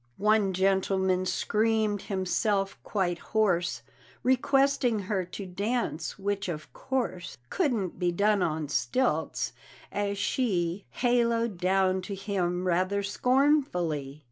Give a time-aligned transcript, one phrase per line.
[0.17, 3.83] One gentleman screamed himself quite hoarse
[4.23, 9.53] Requesting her to dance; which, of course, Couldn't be done on stilts,
[9.91, 14.19] as she Halloed down to him rather scornfully.